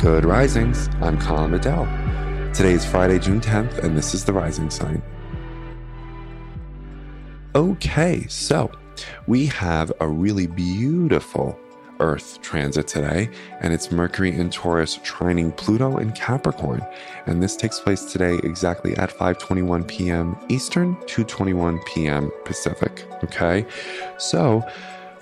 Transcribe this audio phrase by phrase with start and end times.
[0.00, 0.88] Good Risings.
[1.02, 1.84] I'm Colin Bedell.
[2.54, 5.02] Today is Friday, June 10th, and this is the Rising Sign.
[7.54, 8.72] Okay, so
[9.26, 11.60] we have a really beautiful
[12.00, 13.28] Earth transit today,
[13.60, 16.80] and it's Mercury in Taurus trining Pluto in Capricorn.
[17.26, 20.34] And this takes place today exactly at 5:21 p.m.
[20.48, 22.30] Eastern, 2:21 p.m.
[22.46, 23.06] Pacific.
[23.22, 23.66] Okay,
[24.16, 24.66] so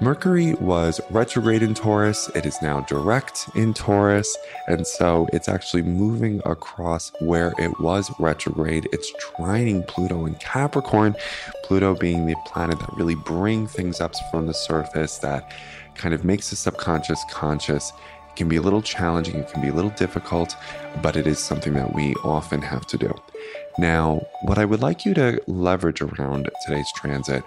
[0.00, 2.28] Mercury was retrograde in Taurus.
[2.34, 4.36] It is now direct in Taurus.
[4.66, 8.88] And so it's actually moving across where it was retrograde.
[8.92, 11.14] It's trining Pluto in Capricorn,
[11.62, 15.52] Pluto being the planet that really brings things up from the surface, that
[15.94, 17.92] kind of makes the subconscious conscious.
[18.30, 20.56] It can be a little challenging, it can be a little difficult,
[21.02, 23.14] but it is something that we often have to do.
[23.78, 27.44] Now, what I would like you to leverage around today's transit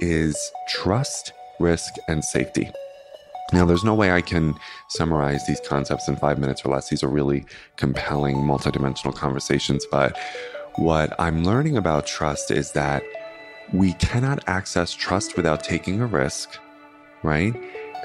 [0.00, 0.36] is
[0.68, 2.70] trust risk, and safety.
[3.52, 4.54] Now, there's no way I can
[4.88, 6.88] summarize these concepts in five minutes or less.
[6.88, 7.44] These are really
[7.76, 9.86] compelling, multidimensional conversations.
[9.90, 10.18] But
[10.76, 13.02] what I'm learning about trust is that
[13.72, 16.58] we cannot access trust without taking a risk,
[17.22, 17.54] right?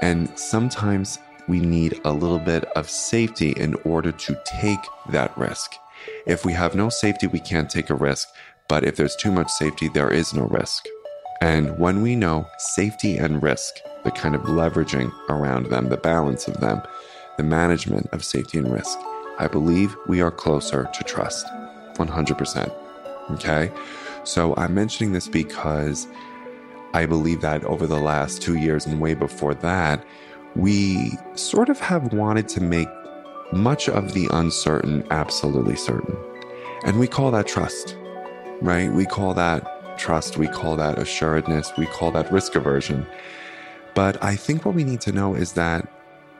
[0.00, 5.72] And sometimes we need a little bit of safety in order to take that risk.
[6.26, 8.28] If we have no safety, we can't take a risk.
[8.68, 10.86] But if there's too much safety, there is no risk.
[11.40, 16.46] And when we know safety and risk, the kind of leveraging around them, the balance
[16.46, 16.82] of them,
[17.38, 18.98] the management of safety and risk,
[19.38, 21.46] I believe we are closer to trust
[21.94, 22.72] 100%.
[23.32, 23.72] Okay.
[24.24, 26.06] So I'm mentioning this because
[26.92, 30.04] I believe that over the last two years and way before that,
[30.56, 32.88] we sort of have wanted to make
[33.52, 36.16] much of the uncertain absolutely certain.
[36.84, 37.96] And we call that trust,
[38.60, 38.92] right?
[38.92, 43.06] We call that trust, we call that assuredness, we call that risk aversion.
[43.94, 45.86] But I think what we need to know is that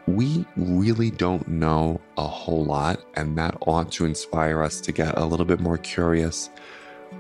[0.07, 5.17] we really don't know a whole lot, and that ought to inspire us to get
[5.19, 6.49] a little bit more curious.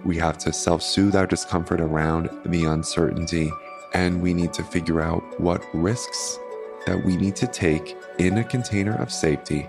[0.04, 3.52] We have to self soothe our discomfort around the uncertainty,
[3.92, 6.38] and we need to figure out what risks
[6.86, 9.68] that we need to take in a container of safety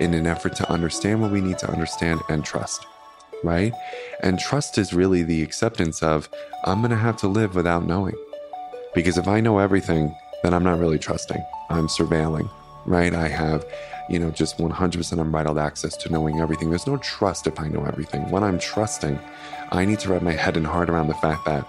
[0.00, 2.86] in an effort to understand what we need to understand and trust
[3.42, 3.72] right?
[4.22, 6.28] And trust is really the acceptance of,
[6.64, 8.16] I'm going to have to live without knowing.
[8.94, 11.42] Because if I know everything, then I'm not really trusting.
[11.70, 12.50] I'm surveilling,
[12.84, 13.14] right?
[13.14, 13.64] I have,
[14.08, 16.70] you know, just 100% unbridled access to knowing everything.
[16.70, 18.30] There's no trust if I know everything.
[18.30, 19.18] When I'm trusting,
[19.70, 21.66] I need to wrap my head and heart around the fact that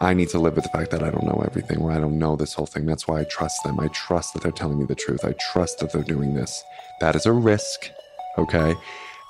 [0.00, 2.18] I need to live with the fact that I don't know everything or I don't
[2.18, 2.86] know this whole thing.
[2.86, 3.80] That's why I trust them.
[3.80, 5.24] I trust that they're telling me the truth.
[5.24, 6.62] I trust that they're doing this.
[7.00, 7.90] That is a risk,
[8.38, 8.74] okay?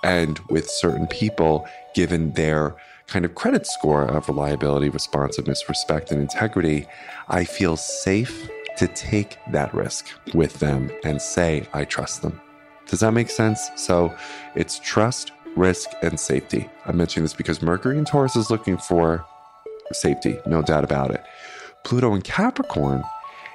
[0.03, 2.76] And with certain people, given their
[3.06, 6.86] kind of credit score of reliability, responsiveness, respect, and integrity,
[7.28, 12.41] I feel safe to take that risk with them and say, I trust them.
[12.86, 13.70] Does that make sense?
[13.76, 14.14] So
[14.54, 16.70] it's trust, risk, and safety.
[16.86, 19.25] I'm mentioning this because Mercury in Taurus is looking for
[19.92, 21.22] safety, no doubt about it.
[21.84, 23.03] Pluto in Capricorn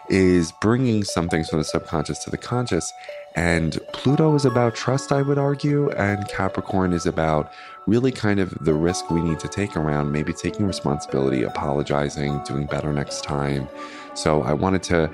[0.10, 2.92] is bringing some things from the subconscious to the conscious
[3.36, 7.52] and Pluto is about trust, I would argue, and Capricorn is about
[7.88, 12.68] really kind of the risk we need to take around maybe taking responsibility, apologizing, doing
[12.68, 13.68] better next time.
[14.14, 15.10] So I wanted to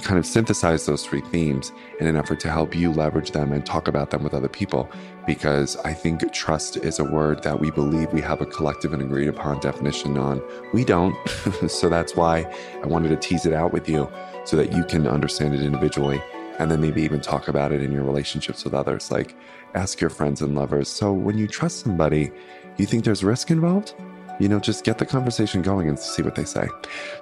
[0.00, 3.64] kind of synthesize those three themes in an effort to help you leverage them and
[3.64, 4.90] talk about them with other people
[5.26, 9.02] because I think trust is a word that we believe we have a collective and
[9.02, 10.42] agreed upon definition on.
[10.72, 11.16] We don't.
[11.68, 12.50] so that's why
[12.82, 14.10] I wanted to tease it out with you
[14.44, 16.22] so that you can understand it individually
[16.58, 19.10] and then maybe even talk about it in your relationships with others.
[19.10, 19.36] Like
[19.74, 20.88] ask your friends and lovers.
[20.88, 22.30] So when you trust somebody,
[22.76, 23.94] you think there's risk involved?
[24.38, 26.68] You know, just get the conversation going and see what they say.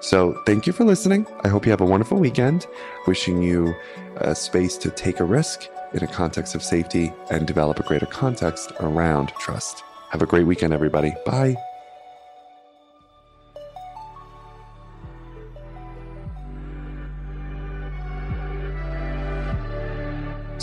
[0.00, 1.26] So thank you for listening.
[1.44, 2.66] I hope you have a wonderful weekend.
[3.06, 3.74] Wishing you
[4.16, 8.06] a space to take a risk in a context of safety and develop a greater
[8.06, 9.82] context around trust.
[10.10, 11.14] Have a great weekend, everybody.
[11.24, 11.56] Bye.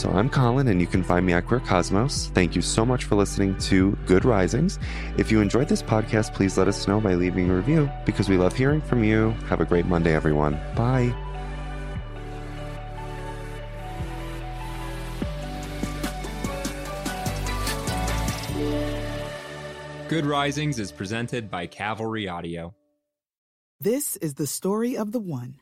[0.04, 2.28] So I'm Colin, and you can find me at Queer Cosmos.
[2.34, 4.78] Thank you so much for listening to Good Risings.
[5.18, 8.36] If you enjoyed this podcast, please let us know by leaving a review because we
[8.36, 9.30] love hearing from you.
[9.48, 10.60] Have a great Monday, everyone.
[10.76, 11.16] Bye.
[20.10, 22.76] Good Risings is presented by Cavalry Audio.
[23.80, 25.62] This is the story of the one.